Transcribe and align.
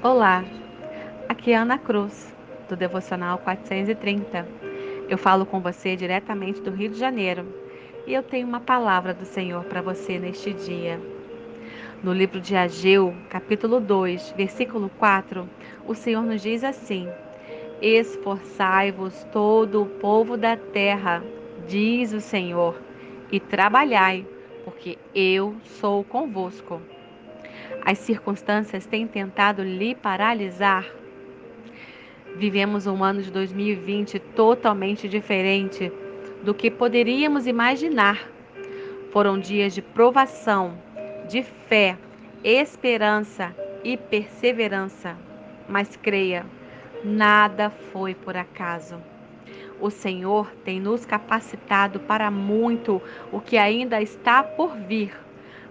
Olá, 0.00 0.44
aqui 1.28 1.50
é 1.50 1.56
Ana 1.56 1.76
Cruz, 1.76 2.32
do 2.68 2.76
Devocional 2.76 3.36
430. 3.38 4.46
Eu 5.08 5.18
falo 5.18 5.44
com 5.44 5.60
você 5.60 5.96
diretamente 5.96 6.60
do 6.60 6.70
Rio 6.70 6.88
de 6.88 6.96
Janeiro 6.96 7.44
e 8.06 8.14
eu 8.14 8.22
tenho 8.22 8.46
uma 8.46 8.60
palavra 8.60 9.12
do 9.12 9.24
Senhor 9.24 9.64
para 9.64 9.82
você 9.82 10.16
neste 10.16 10.52
dia. 10.52 11.00
No 12.00 12.12
livro 12.12 12.40
de 12.40 12.54
Ageu, 12.54 13.12
capítulo 13.28 13.80
2, 13.80 14.34
versículo 14.36 14.88
4, 15.00 15.50
o 15.84 15.96
Senhor 15.96 16.22
nos 16.22 16.42
diz 16.42 16.62
assim: 16.62 17.08
Esforçai-vos 17.82 19.24
todo 19.32 19.82
o 19.82 19.86
povo 19.86 20.36
da 20.36 20.56
terra, 20.56 21.24
diz 21.66 22.12
o 22.12 22.20
Senhor, 22.20 22.80
e 23.32 23.40
trabalhai, 23.40 24.24
porque 24.64 24.96
eu 25.12 25.56
sou 25.64 26.04
convosco. 26.04 26.80
As 27.84 27.98
circunstâncias 27.98 28.86
têm 28.86 29.06
tentado 29.06 29.62
lhe 29.62 29.94
paralisar. 29.94 30.86
Vivemos 32.36 32.86
um 32.86 33.02
ano 33.02 33.22
de 33.22 33.30
2020 33.30 34.18
totalmente 34.18 35.08
diferente 35.08 35.92
do 36.42 36.54
que 36.54 36.70
poderíamos 36.70 37.46
imaginar. 37.46 38.28
Foram 39.10 39.38
dias 39.38 39.74
de 39.74 39.82
provação, 39.82 40.78
de 41.28 41.42
fé, 41.42 41.96
esperança 42.44 43.54
e 43.82 43.96
perseverança. 43.96 45.16
Mas 45.68 45.96
creia, 45.96 46.46
nada 47.02 47.70
foi 47.70 48.14
por 48.14 48.36
acaso. 48.36 48.96
O 49.80 49.90
Senhor 49.90 50.50
tem 50.64 50.80
nos 50.80 51.06
capacitado 51.06 52.00
para 52.00 52.30
muito 52.30 53.00
o 53.32 53.40
que 53.40 53.56
ainda 53.56 54.02
está 54.02 54.42
por 54.42 54.76
vir, 54.76 55.12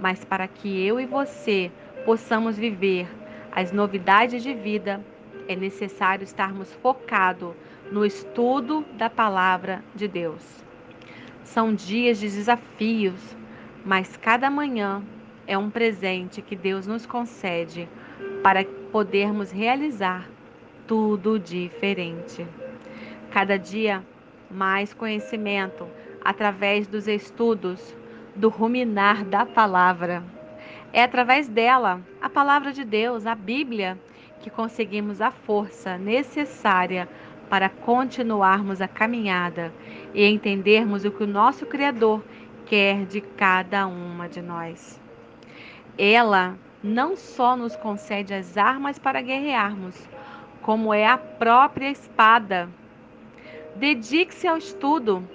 mas 0.00 0.24
para 0.24 0.48
que 0.48 0.84
eu 0.86 0.98
e 0.98 1.06
você 1.06 1.70
possamos 2.04 2.56
viver 2.56 3.06
as 3.52 3.72
novidades 3.72 4.42
de 4.42 4.54
vida, 4.54 5.04
é 5.46 5.54
necessário 5.54 6.24
estarmos 6.24 6.72
focados 6.74 7.54
no 7.90 8.04
estudo 8.04 8.84
da 8.94 9.10
palavra 9.10 9.82
de 9.94 10.06
Deus. 10.06 10.42
São 11.42 11.74
dias 11.74 12.18
de 12.18 12.28
desafios, 12.28 13.36
mas 13.84 14.16
cada 14.16 14.48
manhã 14.48 15.02
é 15.46 15.58
um 15.58 15.68
presente 15.68 16.40
que 16.40 16.54
Deus 16.54 16.86
nos 16.86 17.04
concede 17.04 17.88
para 18.42 18.64
podermos 18.92 19.50
realizar 19.50 20.28
tudo 20.86 21.38
diferente. 21.38 22.46
Cada 23.30 23.58
dia 23.58 24.04
mais 24.50 24.94
conhecimento 24.94 25.86
através 26.24 26.86
dos 26.86 27.08
estudos, 27.08 27.96
do 28.34 28.48
ruminar 28.48 29.24
da 29.24 29.44
palavra. 29.44 30.22
É 30.92 31.02
através 31.02 31.48
dela, 31.48 32.00
a 32.20 32.28
palavra 32.28 32.72
de 32.72 32.84
Deus, 32.84 33.26
a 33.26 33.34
Bíblia, 33.34 33.98
que 34.40 34.50
conseguimos 34.50 35.20
a 35.20 35.30
força 35.30 35.96
necessária 35.98 37.08
para 37.48 37.68
continuarmos 37.68 38.80
a 38.80 38.88
caminhada 38.88 39.72
e 40.14 40.24
entendermos 40.24 41.04
o 41.04 41.10
que 41.10 41.24
o 41.24 41.26
nosso 41.26 41.66
Criador 41.66 42.22
quer 42.66 43.04
de 43.04 43.20
cada 43.20 43.86
uma 43.86 44.28
de 44.28 44.40
nós. 44.40 45.00
Ela 45.98 46.56
não 46.82 47.16
só 47.16 47.56
nos 47.56 47.76
concede 47.76 48.32
as 48.32 48.56
armas 48.56 48.98
para 48.98 49.20
guerrearmos, 49.20 50.08
como 50.62 50.94
é 50.94 51.06
a 51.06 51.18
própria 51.18 51.90
espada. 51.90 52.68
Dedique-se 53.76 54.46
ao 54.46 54.56
estudo. 54.56 55.28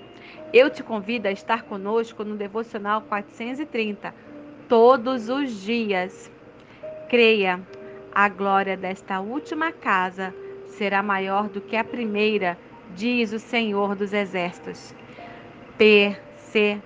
Eu 0.53 0.69
te 0.69 0.83
convido 0.83 1.28
a 1.28 1.31
estar 1.31 1.64
conosco 1.64 2.23
no 2.23 2.36
Devocional 2.36 3.02
430 3.02 4.14
todos 4.67 5.30
os 5.30 5.61
dias. 5.61 6.31
Creia, 7.09 7.59
a 8.14 8.30
glória 8.30 8.78
desta 8.78 9.19
última 9.19 9.72
casa 9.72 10.33
será 10.67 11.03
maior 11.03 11.50
do 11.50 11.61
que 11.61 11.75
a 11.75 11.83
primeira, 11.83 12.58
diz 12.95 13.33
o 13.33 13.39
Senhor 13.39 13.95
dos 13.95 14.13
Exércitos. 14.13 14.95
Persevere. 15.78 16.85